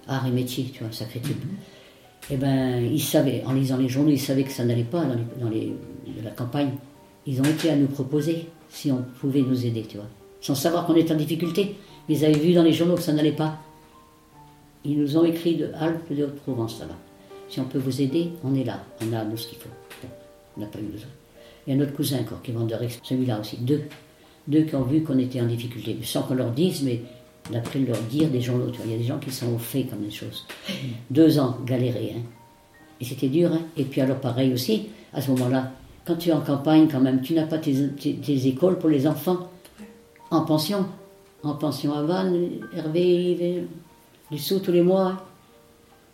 art 0.08 0.26
et 0.26 0.30
métier, 0.30 0.64
tu 0.72 0.82
vois, 0.84 0.92
sacré 0.92 1.20
type. 1.20 1.42
Et 2.30 2.36
ben, 2.36 2.82
il 2.84 3.00
savait, 3.00 3.42
en 3.46 3.52
lisant 3.52 3.76
les 3.76 3.88
journaux, 3.88 4.10
il 4.10 4.18
savait 4.20 4.44
que 4.44 4.50
ça 4.52 4.64
n'allait 4.64 4.82
pas 4.84 5.04
dans, 5.04 5.14
les, 5.14 5.24
dans 5.40 5.48
les, 5.50 5.66
de 6.06 6.24
la 6.24 6.30
campagne. 6.30 6.70
ils 7.26 7.40
ont 7.40 7.44
été 7.44 7.70
à 7.70 7.76
nous 7.76 7.86
proposer 7.86 8.46
si 8.70 8.90
on 8.90 9.02
pouvait 9.20 9.42
nous 9.42 9.64
aider, 9.66 9.82
tu 9.82 9.96
vois. 9.98 10.06
Sans 10.40 10.54
savoir 10.54 10.86
qu'on 10.86 10.94
était 10.96 11.12
en 11.12 11.16
difficulté. 11.16 11.76
Mais 12.08 12.16
ils 12.16 12.24
avaient 12.24 12.38
vu 12.38 12.52
dans 12.52 12.62
les 12.62 12.72
journaux 12.72 12.96
que 12.96 13.02
ça 13.02 13.12
n'allait 13.12 13.32
pas. 13.32 13.58
Ils 14.84 14.98
nous 14.98 15.16
ont 15.16 15.24
écrit 15.24 15.56
de 15.56 15.70
Alpes 15.78 16.12
de 16.12 16.24
Haute-Provence, 16.24 16.80
là-bas. 16.80 16.96
Si 17.48 17.60
on 17.60 17.64
peut 17.64 17.78
vous 17.78 18.02
aider, 18.02 18.30
on 18.42 18.54
est 18.54 18.64
là. 18.64 18.80
On 19.02 19.12
a, 19.14 19.24
nous, 19.24 19.36
ce 19.36 19.48
qu'il 19.48 19.58
faut. 19.58 19.68
on 20.56 20.60
n'a 20.60 20.66
pas 20.66 20.78
eu 20.80 20.82
besoin. 20.82 21.08
Il 21.66 21.72
y 21.72 21.76
a 21.76 21.78
notre 21.78 21.94
cousin 21.94 22.20
encore 22.20 22.42
qui 22.42 22.52
venderait 22.52 22.88
celui-là 23.02 23.40
aussi. 23.40 23.56
Deux. 23.58 23.82
Deux 24.46 24.62
qui 24.62 24.74
ont 24.76 24.82
vu 24.82 25.02
qu'on 25.02 25.18
était 25.18 25.40
en 25.40 25.46
difficulté. 25.46 25.96
Sans 26.02 26.22
qu'on 26.22 26.34
leur 26.34 26.50
dise, 26.50 26.82
mais 26.82 27.00
d'après 27.50 27.78
leur 27.78 28.00
dire 28.02 28.28
des 28.28 28.40
journaux. 28.40 28.70
Il 28.84 28.90
y 28.90 28.94
a 28.94 28.98
des 28.98 29.04
gens 29.04 29.18
qui 29.18 29.30
sont 29.30 29.52
au 29.54 29.58
fait 29.58 29.84
comme 29.84 30.00
des 30.00 30.10
choses. 30.10 30.46
Deux 31.10 31.38
ans, 31.38 31.58
galéré. 31.64 32.14
Hein. 32.16 32.22
Et 33.00 33.04
c'était 33.04 33.28
dur. 33.28 33.52
Hein. 33.52 33.62
Et 33.76 33.84
puis 33.84 34.00
alors 34.00 34.18
pareil 34.18 34.52
aussi, 34.52 34.88
à 35.12 35.20
ce 35.20 35.30
moment-là, 35.30 35.72
quand 36.06 36.16
tu 36.16 36.28
es 36.28 36.32
en 36.32 36.40
campagne 36.40 36.88
quand 36.90 37.00
même, 37.00 37.22
tu 37.22 37.34
n'as 37.34 37.46
pas 37.46 37.58
tes, 37.58 38.46
écoles 38.46 38.78
pour 38.78 38.90
les 38.90 39.06
enfants. 39.06 39.50
En 40.30 40.42
pension. 40.42 40.86
En 41.42 41.54
pension 41.54 41.92
à 41.94 42.02
Vannes, 42.02 42.48
Hervé, 42.74 43.66
du 44.30 44.38
sous 44.38 44.60
tous 44.60 44.72
les 44.72 44.82
mois. 44.82 45.24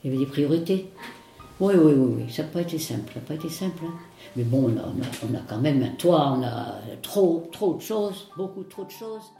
Il 0.02 0.10
y 0.10 0.14
avait 0.14 0.24
des 0.24 0.30
priorités. 0.30 0.90
Oui, 1.60 1.74
oui, 1.76 1.92
oui, 1.94 2.14
oui. 2.16 2.32
Ça 2.32 2.42
n'a 2.42 2.48
pas 2.48 2.62
été 2.62 2.78
simple. 2.78 3.12
Ça 3.12 3.20
n'a 3.20 3.26
pas 3.26 3.34
été 3.34 3.48
simple. 3.48 3.82
Hein. 3.84 3.94
Mais 4.36 4.44
bon, 4.44 4.74
on 4.74 5.34
a, 5.34 5.40
quand 5.48 5.58
même 5.58 5.82
un 5.82 5.96
toit, 5.96 6.36
on 6.36 6.42
a 6.42 6.74
trop, 7.02 7.48
trop 7.52 7.74
de 7.74 7.80
choses, 7.80 8.28
beaucoup 8.36 8.62
trop 8.64 8.84
de 8.84 8.90
choses. 8.90 9.32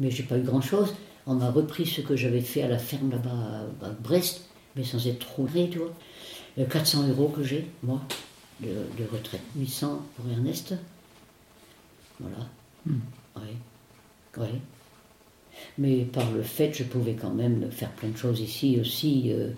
mais 0.00 0.10
j'ai 0.10 0.22
pas 0.22 0.38
eu 0.38 0.42
grand-chose. 0.42 0.94
On 1.26 1.34
m'a 1.34 1.50
repris 1.50 1.86
ce 1.86 2.00
que 2.00 2.16
j'avais 2.16 2.40
fait 2.40 2.62
à 2.62 2.68
la 2.68 2.78
ferme 2.78 3.10
là-bas 3.10 3.66
à 3.82 3.90
Brest, 3.90 4.48
mais 4.76 4.84
sans 4.84 5.06
être 5.06 5.18
trop 5.18 5.46
tu 5.46 5.78
vois. 5.78 5.94
400 6.68 7.02
euh, 7.02 7.10
euros 7.10 7.28
que 7.28 7.42
j'ai, 7.42 7.66
moi, 7.82 8.00
de, 8.60 8.68
retraite. 9.10 9.42
800 9.56 10.02
pour 10.16 10.30
Ernest. 10.30 10.74
Voilà. 12.18 12.46
Hmm. 12.86 12.98
Oui. 13.36 14.46
Mais 15.78 16.04
par 16.04 16.30
le 16.30 16.42
fait, 16.42 16.72
je 16.72 16.84
pouvais 16.84 17.14
quand 17.14 17.30
même 17.30 17.70
faire 17.70 17.90
plein 17.92 18.10
de 18.10 18.16
choses 18.16 18.40
ici 18.40 18.78
aussi. 18.80 19.32
Euh, 19.32 19.50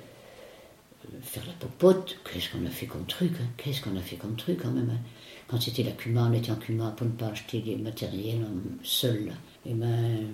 euh, 1.04 1.19
faire 1.21 1.45
la 1.47 1.52
popote, 1.54 2.19
qu'est-ce 2.25 2.50
qu'on 2.50 2.64
a 2.64 2.71
fait 2.71 2.87
comme 2.87 3.07
truc 3.07 3.33
hein? 3.40 3.47
Qu'est-ce 3.57 3.81
qu'on 3.83 3.97
a 3.97 4.00
fait 4.00 4.16
comme 4.16 4.37
truc 4.37 4.61
quand 4.62 4.71
même 4.71 4.90
hein? 4.90 5.00
Quand 5.49 5.61
c'était 5.61 5.83
la 5.83 5.90
Cuma, 5.92 6.28
on 6.28 6.33
était 6.33 6.52
en 6.52 6.57
Cuma 6.57 6.90
pour 6.92 7.07
ne 7.07 7.12
pas 7.12 7.26
acheter 7.26 7.61
des 7.61 7.76
matériels 7.76 8.47
seuls. 8.83 9.33
Et 9.66 9.71
eh 9.71 9.75
ben, 9.75 10.28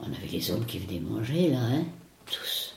on 0.00 0.06
avait 0.06 0.28
les 0.30 0.50
hommes 0.50 0.66
qui 0.66 0.78
venaient 0.78 1.00
manger, 1.00 1.50
là, 1.50 1.60
hein, 1.60 1.84
tous. 2.26 2.75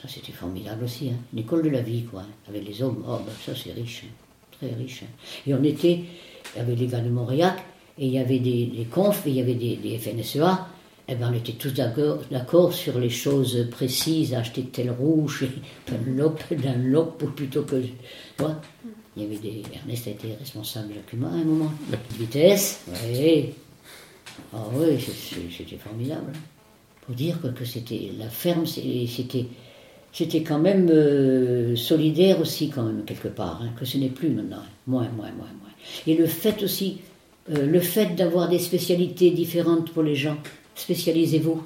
Ça, 0.00 0.08
c'était 0.08 0.32
formidable 0.32 0.84
aussi, 0.84 1.10
hein. 1.10 1.16
L'école 1.32 1.62
de 1.62 1.70
la 1.70 1.80
vie, 1.80 2.04
quoi, 2.04 2.22
avec 2.48 2.66
les 2.66 2.82
hommes. 2.82 3.04
Oh, 3.06 3.18
ben, 3.24 3.32
ça, 3.44 3.52
c'est 3.60 3.72
riche, 3.72 4.04
hein. 4.04 4.12
très 4.52 4.74
riche. 4.74 5.02
Hein. 5.02 5.08
Et 5.46 5.54
on 5.54 5.62
était 5.64 6.00
avec 6.56 6.78
les 6.78 6.86
gars 6.86 7.00
de 7.00 7.10
Montréal, 7.10 7.54
et 7.98 8.06
il 8.06 8.12
y 8.12 8.18
avait 8.18 8.38
des, 8.38 8.66
des 8.66 8.84
confs, 8.84 9.26
et 9.26 9.30
il 9.30 9.36
y 9.36 9.40
avait 9.40 9.54
des, 9.54 9.76
des 9.76 9.98
FNSEA. 9.98 10.68
Eh 11.10 11.14
ben, 11.14 11.30
on 11.32 11.34
était 11.34 11.54
tous 11.54 11.72
d'accord 11.72 12.72
sur 12.74 12.98
les 12.98 13.08
choses 13.08 13.66
précises, 13.70 14.34
acheter 14.34 14.64
tel 14.64 14.90
rouge, 14.90 15.46
Dunlop, 15.86 16.38
Dunlop, 16.50 17.24
plutôt 17.34 17.62
que. 17.62 17.80
Tu 17.80 17.92
vois 18.38 18.60
il 19.18 19.24
y 19.24 19.26
avait 19.26 19.38
des. 19.38 19.62
Ernest 19.74 20.06
a 20.06 20.10
été 20.10 20.34
responsable 20.38 20.94
de 20.94 21.24
à 21.24 21.28
un 21.28 21.44
moment. 21.44 21.72
La 21.90 21.98
vitesse, 22.16 22.84
oui. 23.06 23.50
Ah 24.52 24.64
oui, 24.72 24.96
c'était 25.00 25.76
formidable. 25.76 26.32
Pour 27.04 27.14
dire 27.16 27.40
que, 27.40 27.64
c'était 27.64 28.12
la 28.16 28.28
ferme, 28.28 28.64
c'était 28.66 29.46
c'était 30.18 30.42
quand 30.42 30.58
même 30.58 30.88
euh, 30.90 31.76
solidaire 31.76 32.40
aussi 32.40 32.70
quand 32.70 32.82
même 32.82 33.04
quelque 33.04 33.28
part, 33.28 33.62
hein, 33.62 33.70
que 33.78 33.84
ce 33.84 33.98
n'est 33.98 34.08
plus 34.08 34.30
maintenant, 34.30 34.64
moins, 34.88 35.08
moins, 35.16 35.30
moins, 35.30 35.46
moins. 35.60 35.70
Et 36.08 36.16
le 36.16 36.26
fait 36.26 36.60
aussi, 36.64 36.98
euh, 37.52 37.64
le 37.64 37.78
fait 37.78 38.16
d'avoir 38.16 38.48
des 38.48 38.58
spécialités 38.58 39.30
différentes 39.30 39.92
pour 39.92 40.02
les 40.02 40.16
gens, 40.16 40.36
spécialisez-vous. 40.74 41.62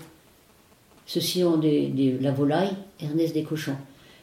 Ceux-ci 1.06 1.42
ont 1.44 1.56
des, 1.56 2.18
la 2.21 2.30
volaille, 2.30 2.75
Ernest 3.00 3.32
des 3.32 3.42
cochons. 3.42 3.76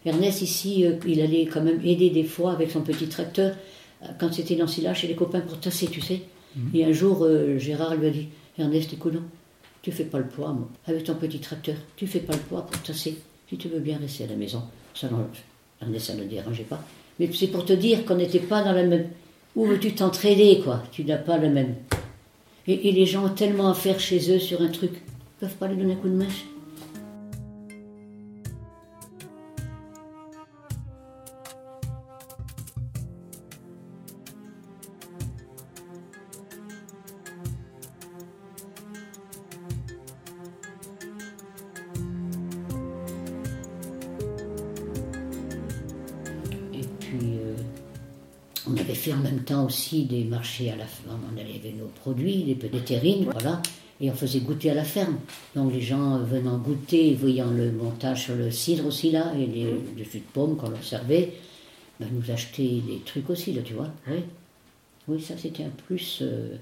Ernest 0.06 0.44
ici, 0.44 0.86
euh, 0.86 0.94
il 1.08 1.22
allait 1.22 1.48
quand 1.48 1.64
même 1.64 1.82
aider 1.84 2.12
des 2.12 2.24
fois 2.24 2.52
avec 2.52 2.70
son 2.70 2.82
petit 2.82 3.08
tracteur 3.08 3.56
quand 4.20 4.32
c'était 4.32 4.56
dans 4.56 4.68
Silla 4.68 4.94
chez 4.94 5.08
les 5.08 5.16
copains 5.16 5.42
pour 5.42 5.60
tasser, 5.60 5.88
tu 5.88 6.02
sais. 6.02 6.22
Mhm. 6.56 6.70
Et 6.76 6.86
un 6.86 6.92
jour, 6.92 7.28
Gérard 7.58 7.96
lui 7.96 8.08
a 8.08 8.12
dit 8.12 8.28
Ernest, 8.60 8.94
écoute, 8.94 9.16
tu 9.82 9.92
fais 9.92 10.06
pas 10.06 10.20
le 10.20 10.28
poids, 10.28 10.54
moi, 10.54 10.70
avec 10.86 11.04
ton 11.04 11.16
petit 11.16 11.40
tracteur, 11.40 11.78
tu 11.96 12.06
fais 12.06 12.20
pas 12.20 12.34
le 12.34 12.40
poids 12.40 12.62
pour 12.62 12.80
tasser. 12.84 13.18
Si 13.50 13.58
tu 13.58 13.68
veux 13.68 13.80
bien 13.80 13.98
rester 13.98 14.26
à 14.26 14.28
la 14.28 14.36
maison, 14.36 14.62
ça, 14.94 15.10
Ernest, 15.82 16.06
ça 16.06 16.14
ne 16.14 16.24
dérangeait 16.26 16.64
pas. 16.64 16.84
Mais 17.20 17.30
c'est 17.34 17.48
pour 17.48 17.66
te 17.66 17.74
dire 17.74 18.06
qu'on 18.06 18.16
n'était 18.16 18.40
pas 18.40 18.64
dans 18.64 18.74
la 18.74 18.84
même. 18.84 19.08
Où 19.56 19.66
veux-tu 19.66 19.94
t'entraider, 19.94 20.62
quoi? 20.64 20.84
Tu 20.92 21.04
n'as 21.04 21.18
pas 21.18 21.40
le 21.40 21.50
même. 21.50 21.76
Et, 22.68 22.92
les 22.92 23.06
gens 23.08 23.26
ont 23.26 23.34
tellement 23.34 23.72
à 23.72 23.74
faire 23.74 24.00
chez 24.00 24.32
eux 24.32 24.38
sur 24.38 24.62
un 24.62 24.68
truc, 24.68 24.92
ils 24.94 25.40
peuvent 25.40 25.56
pas 25.56 25.68
lui 25.68 25.78
donner 25.78 25.94
un 25.94 25.96
coup 25.96 26.10
de 26.10 26.14
mèche? 26.14 26.46
Aussi 49.80 50.04
des 50.04 50.26
marchés 50.26 50.70
à 50.70 50.76
la 50.76 50.86
ferme. 50.86 51.20
On 51.34 51.40
allait 51.40 51.56
avec 51.56 51.78
nos 51.78 51.88
produits, 52.02 52.44
des, 52.44 52.56
des 52.56 52.80
terrines, 52.80 53.24
voilà, 53.32 53.62
et 54.02 54.12
on 54.12 54.14
faisait 54.14 54.42
goûter 54.42 54.72
à 54.72 54.74
la 54.74 54.84
ferme. 54.84 55.18
Donc 55.56 55.72
les 55.74 55.82
gens 55.82 56.20
venant 56.20 56.58
goûter, 56.58 57.14
voyant 57.14 57.50
le 57.50 57.72
montage 57.72 58.26
sur 58.26 58.36
le 58.36 58.52
cidre 58.52 58.86
aussi 58.88 59.12
là, 59.12 59.32
et 59.38 59.46
les, 59.46 59.64
le 59.64 60.04
jus 60.04 60.20
de 60.20 60.34
pomme 60.34 60.58
qu'on 60.58 60.70
leur 60.70 60.84
servait, 60.84 61.32
ben, 62.00 62.10
nous 62.12 62.30
acheter 62.30 62.82
des 62.86 63.00
trucs 63.06 63.30
aussi, 63.30 63.54
là, 63.54 63.62
tu 63.64 63.74
vois. 63.74 63.90
Oui, 64.10 64.18
oui 65.08 65.22
ça 65.22 65.36
c'était 65.38 65.64
un 65.64 65.74
plus, 65.88 66.20
euh, 66.22 66.56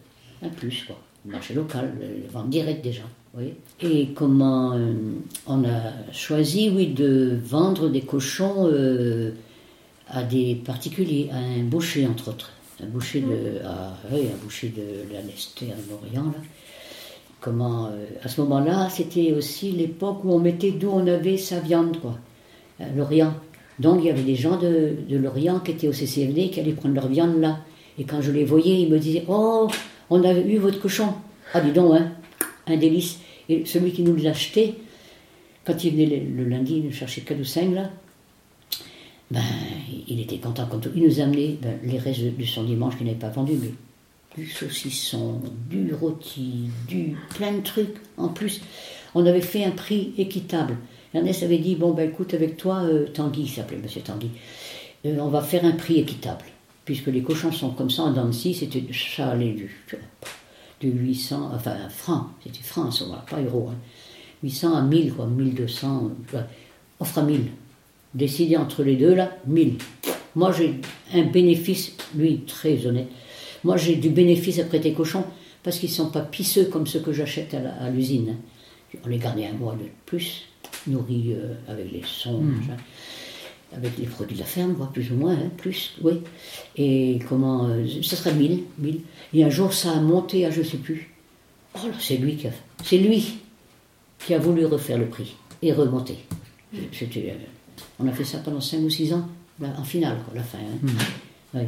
un 0.44 0.50
plus, 0.50 0.84
quoi. 0.86 1.00
Le 1.26 1.32
marché 1.32 1.56
local, 1.56 1.92
le, 2.00 2.30
vente 2.32 2.52
direct 2.52 2.84
des 2.84 2.94
gens. 2.94 3.10
Oui. 3.36 3.54
Et 3.82 4.10
comment 4.14 4.74
euh, 4.74 4.94
on 5.48 5.64
a 5.64 6.12
choisi, 6.14 6.70
oui, 6.70 6.88
de 6.88 7.38
vendre 7.44 7.90
des 7.90 8.02
cochons. 8.02 8.70
Euh, 8.72 9.32
à 10.10 10.24
des 10.24 10.56
particuliers, 10.56 11.30
à 11.32 11.38
un 11.38 11.64
boucher 11.64 12.08
entre 12.08 12.30
autres, 12.30 12.52
un 12.82 12.86
boucher 12.88 13.22
de, 13.22 13.64
à, 13.66 13.98
un 14.12 14.44
boucher 14.44 14.70
de 14.70 15.14
la 15.14 15.22
Lorient. 15.90 16.26
Là. 16.26 16.40
Comment, 17.40 17.88
euh, 17.88 18.06
à 18.24 18.28
ce 18.28 18.42
moment-là, 18.42 18.90
c'était 18.90 19.32
aussi 19.32 19.72
l'époque 19.72 20.24
où 20.24 20.32
on 20.32 20.40
mettait 20.40 20.72
d'où 20.72 20.90
on 20.90 21.06
avait 21.08 21.38
sa 21.38 21.60
viande, 21.60 22.00
quoi, 22.00 22.18
Lorient. 22.96 23.34
Donc 23.80 24.00
il 24.02 24.08
y 24.08 24.10
avait 24.10 24.24
des 24.24 24.36
gens 24.36 24.58
de, 24.58 24.96
de, 25.08 25.18
Lorient 25.18 25.60
qui 25.60 25.72
étaient 25.72 25.88
au 25.88 25.94
CCFD 25.94 26.50
qui 26.50 26.60
allaient 26.60 26.74
prendre 26.74 26.96
leur 26.96 27.08
viande 27.08 27.40
là. 27.40 27.60
Et 28.00 28.06
quand 28.06 28.22
je 28.22 28.32
les 28.32 28.44
voyais, 28.44 28.82
ils 28.82 28.90
me 28.90 29.00
disaient 29.00 29.24
Oh, 29.28 29.68
on 30.10 30.24
a 30.24 30.34
eu 30.34 30.58
votre 30.58 30.80
cochon. 30.80 31.14
Ah, 31.54 31.62
dis 31.62 31.72
donc, 31.72 31.94
hein, 31.96 32.12
un 32.68 32.78
délice. 32.78 33.20
Et 33.50 33.66
celui 33.66 33.92
qui 33.92 34.04
nous 34.04 34.16
l'achetait, 34.16 34.76
quand 35.66 35.84
il 35.84 35.94
venait 35.94 36.06
le, 36.06 36.44
lundi, 36.46 36.84
il 36.86 36.94
cherchait 36.94 37.22
4 37.22 37.40
ou 37.40 37.44
5 37.44 37.74
là, 37.74 37.90
ben, 39.32 39.42
il 40.08 40.22
était 40.22 40.38
content 40.38 40.66
tout. 40.66 40.90
Il 40.96 41.04
nous 41.04 41.20
amenait 41.20 41.58
ben, 41.62 41.78
les 41.84 41.98
restes 41.98 42.22
de, 42.22 42.46
son 42.46 42.64
dimanche 42.64 42.98
qu'il 42.98 43.06
n'avait 43.06 43.20
pas 43.20 43.30
vendu, 43.30 43.54
mais 43.62 43.72
du 44.38 44.50
saucisson, 44.50 45.42
du 45.70 45.94
rôti, 45.94 46.70
du 46.88 47.16
plein 47.36 47.54
de 47.54 47.62
trucs. 47.62 47.96
En 48.18 48.30
plus, 48.30 48.62
on 49.16 49.26
avait 49.26 49.42
fait 49.42 49.64
un 49.64 49.72
prix 49.72 50.14
équitable. 50.18 50.78
Ernest 51.14 51.44
avait 51.44 51.58
dit 51.58 51.76
Bon, 51.76 51.92
ben 51.92 52.10
écoute, 52.10 52.34
avec 52.34 52.58
toi, 52.58 52.84
euh, 52.84 53.08
Tanguy, 53.08 53.44
il 53.44 53.50
s'appelait 53.50 53.78
Monsieur 53.78 54.02
Tanguy, 54.02 54.30
euh, 55.06 55.18
on 55.20 55.30
va 55.30 55.42
faire 55.42 55.66
un 55.66 55.72
prix 55.72 56.00
équitable. 56.00 56.46
Puisque 56.86 57.08
les 57.08 57.22
cochons 57.22 57.52
sont 57.52 57.72
comme 57.72 57.90
ça 57.90 58.04
en 58.04 58.12
Dancy, 58.12 58.54
c'était 58.54 58.84
ça 58.94 59.36
du, 59.36 59.70
de 60.82 60.88
800, 60.88 61.52
enfin 61.54 61.76
francs, 61.90 62.28
c'était 62.44 62.64
francs, 62.64 63.04
pas 63.30 63.42
euros. 63.42 63.72
800 64.44 64.70
hein. 64.70 64.80
à 64.80 64.82
1000, 64.84 65.14
quoi, 65.14 65.26
1200, 65.26 66.12
on 67.00 67.06
fera 67.06 67.24
1000 67.24 67.42
décider 68.18 68.58
entre 68.58 68.84
les 68.84 68.96
deux, 68.96 69.14
là, 69.14 69.38
1000. 69.48 69.76
Moi, 70.36 70.52
j'ai 70.52 70.76
un 71.14 71.24
bénéfice, 71.24 71.96
lui, 72.16 72.42
très 72.46 72.86
honnête. 72.86 73.08
Moi, 73.64 73.78
j'ai 73.78 73.96
du 73.96 74.10
bénéfice 74.10 74.60
après 74.60 74.80
tes 74.80 74.94
cochons 74.94 75.24
parce 75.64 75.80
qu'ils 75.80 75.90
ne 75.90 75.96
sont 75.96 76.10
pas 76.10 76.22
pisseux 76.22 76.66
comme 76.66 76.88
ceux 76.88 77.00
que 77.00 77.14
j'achète 77.14 77.54
à 77.54 77.90
l'usine. 77.90 78.30
Hein. 78.32 79.00
On 79.06 79.10
les 79.10 79.18
gardait 79.18 79.46
un 79.46 79.54
mois 79.54 79.74
de 79.74 79.88
plus, 80.06 80.46
nourris 80.88 81.34
euh, 81.34 81.54
avec 81.68 81.92
les 81.92 82.04
sons. 82.06 82.42
Mmh. 82.42 82.62
avec 83.76 83.98
les 83.98 84.06
produits 84.06 84.36
de 84.36 84.40
la 84.40 84.46
ferme, 84.46 84.74
voire 84.74 84.92
plus 84.92 85.12
ou 85.12 85.16
moins, 85.16 85.34
hein, 85.34 85.52
plus, 85.58 85.96
oui. 86.02 86.22
Et 86.78 87.20
comment, 87.28 87.68
euh, 87.68 87.86
ça 88.02 88.16
serait 88.16 88.34
1000, 88.34 88.64
1000. 88.80 89.02
Et 89.34 89.44
un 89.44 89.50
jour, 89.50 89.74
ça 89.74 89.92
a 89.92 90.00
monté 90.00 90.46
à 90.46 90.52
je 90.52 90.62
sais 90.62 90.78
plus. 90.78 91.14
Oh 91.76 91.88
là, 91.88 91.94
c'est 92.00 92.18
lui 92.18 92.38
qui 92.38 92.48
a, 92.48 92.52
c'est 92.84 92.98
lui 92.98 93.40
qui 94.26 94.34
a 94.34 94.40
voulu 94.40 94.66
refaire 94.66 94.98
le 94.98 95.08
prix 95.08 95.36
et 95.62 95.74
remonter. 95.74 96.16
C'était, 96.92 97.32
euh, 97.32 97.46
on 98.00 98.08
a 98.08 98.12
fait 98.12 98.24
ça 98.26 98.40
pendant 98.40 98.62
5 98.62 98.80
ou 98.80 98.90
6 98.90 99.14
ans, 99.14 99.28
là, 99.60 99.70
en 99.78 99.84
finale, 99.84 100.18
quoi, 100.26 100.34
la 100.36 100.44
fin. 100.44 100.58
hein. 100.60 100.78
Hmm. 100.82 101.58
Oui. 101.60 101.64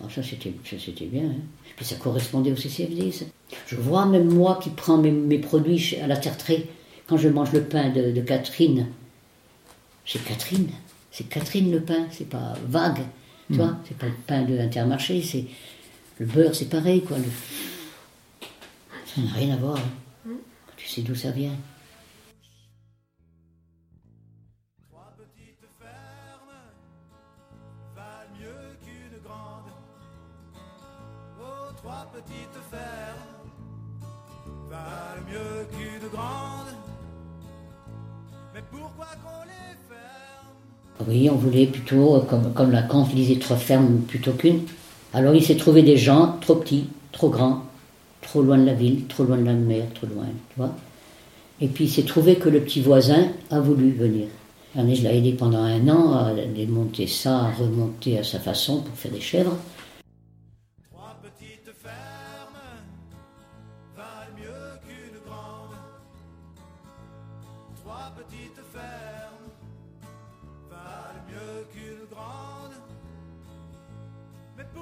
Alors 0.00 0.12
ça, 0.12 0.22
c'était, 0.22 0.52
ça, 0.64 0.76
c'était 0.84 1.06
bien. 1.06 1.24
hein. 1.24 1.40
Puis 1.76 1.84
ça 1.84 1.96
correspondait 1.96 2.52
au 2.52 2.56
CCFD. 2.56 3.12
ça. 3.12 3.24
Je 3.66 3.76
vois 3.76 4.06
même 4.06 4.32
moi 4.32 4.58
qui 4.62 4.70
prends 4.70 4.98
mes, 4.98 5.10
mes 5.10 5.38
produits 5.38 5.96
à 6.02 6.06
la 6.06 6.16
terreterie, 6.16 6.64
quand 7.06 7.16
je 7.16 7.28
mange 7.28 7.52
le 7.52 7.62
pain 7.62 7.90
de, 7.90 8.10
de 8.12 8.20
Catherine, 8.20 8.86
c'est 10.04 10.22
Catherine. 10.24 10.68
C'est 11.10 11.28
Catherine 11.28 11.70
le 11.70 11.80
pain, 11.80 12.06
c'est 12.10 12.28
pas 12.28 12.54
vague. 12.68 13.00
Tu 13.48 13.56
vois, 13.58 13.76
c'est 13.86 13.96
pas 13.96 14.06
le 14.06 14.12
pain 14.26 14.42
de 14.42 14.58
Intermarché, 14.58 15.22
c'est. 15.22 15.44
Le 16.18 16.26
beurre, 16.26 16.54
c'est 16.54 16.68
pareil, 16.68 17.02
quoi. 17.02 17.16
le- 17.18 17.24
Ça 19.06 19.20
n'a 19.20 19.32
rien 19.32 19.54
à 19.54 19.56
voir. 19.56 19.78
hein. 19.78 20.30
Tu 20.76 20.88
sais 20.88 21.02
d'où 21.02 21.14
ça 21.14 21.30
vient. 21.30 21.54
Fermes 32.70 33.50
valent 34.70 35.22
mieux 35.28 35.66
qu'une 35.70 36.08
grande. 36.08 36.72
Mais 38.54 38.62
pourquoi 38.70 39.06
qu'on 39.22 39.44
les 39.44 39.76
ferme? 39.86 41.06
Oui, 41.06 41.28
on 41.30 41.36
voulait 41.36 41.66
plutôt, 41.66 42.16
euh, 42.16 42.20
comme, 42.20 42.54
comme 42.54 42.70
la 42.70 42.82
Camp 42.82 43.06
disait 43.14 43.38
trois 43.38 43.58
fermes 43.58 43.98
plutôt 44.08 44.32
qu'une. 44.32 44.62
Alors 45.12 45.34
il 45.34 45.44
s'est 45.44 45.56
trouvé 45.56 45.82
des 45.82 45.98
gens 45.98 46.38
trop 46.40 46.54
petits, 46.56 46.88
trop 47.12 47.28
grands, 47.28 47.64
trop 48.22 48.40
loin 48.40 48.56
de 48.56 48.64
la 48.64 48.74
ville, 48.74 49.06
trop 49.08 49.24
loin 49.24 49.36
de 49.36 49.44
la 49.44 49.52
mer, 49.52 49.84
trop 49.94 50.06
loin, 50.06 50.24
tu 50.24 50.56
vois. 50.56 50.74
Et 51.60 51.68
puis 51.68 51.84
il 51.84 51.90
s'est 51.90 52.04
trouvé 52.04 52.36
que 52.36 52.48
le 52.48 52.62
petit 52.62 52.80
voisin 52.80 53.28
a 53.50 53.60
voulu 53.60 53.92
venir. 53.92 54.28
Ernest 54.74 55.02
l'a 55.02 55.12
aidé 55.12 55.32
pendant 55.32 55.62
un 55.62 55.86
an 55.88 56.14
à 56.14 56.32
démonter 56.32 57.06
ça, 57.06 57.40
à 57.40 57.50
remonter 57.50 58.18
à 58.18 58.24
sa 58.24 58.40
façon 58.40 58.80
pour 58.80 58.94
faire 58.94 59.12
des 59.12 59.20
chèvres. 59.20 59.56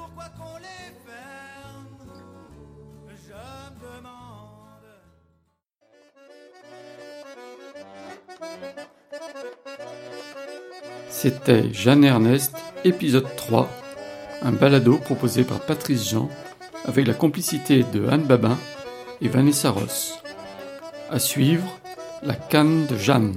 Pourquoi 0.04 0.24
qu'on 0.36 0.56
les 0.58 0.92
ferme 1.06 1.96
Je 3.08 3.32
me 3.32 3.96
demande. 3.96 4.84
C'était 11.08 11.72
Jeanne 11.72 12.04
Ernest, 12.04 12.54
épisode 12.84 13.34
3, 13.36 13.68
un 14.42 14.52
balado 14.52 14.98
proposé 14.98 15.44
par 15.44 15.60
Patrice 15.60 16.10
Jean 16.10 16.28
avec 16.84 17.06
la 17.06 17.14
complicité 17.14 17.84
de 17.92 18.06
Anne 18.08 18.24
Babin 18.24 18.58
et 19.22 19.28
Vanessa 19.28 19.70
Ross. 19.70 20.22
À 21.10 21.18
suivre, 21.18 21.66
la 22.22 22.34
canne 22.34 22.86
de 22.86 22.96
Jeanne. 22.96 23.36